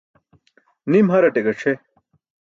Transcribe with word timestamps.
Nim 0.91 1.07
haraṭe 1.13 1.39
gac̣ʰe. 1.45 1.73